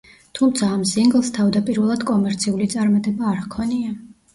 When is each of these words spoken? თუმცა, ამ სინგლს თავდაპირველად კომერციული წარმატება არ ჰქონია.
თუმცა, 0.37 0.69
ამ 0.77 0.85
სინგლს 0.93 1.29
თავდაპირველად 1.37 2.09
კომერციული 2.11 2.71
წარმატება 2.77 3.33
არ 3.37 3.43
ჰქონია. 3.49 3.99